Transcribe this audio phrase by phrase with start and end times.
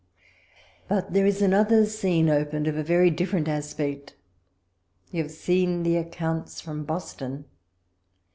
[0.87, 4.15] But there is another scene opened of a very different aspect.
[5.11, 7.45] You have seen the ac counts from Boston.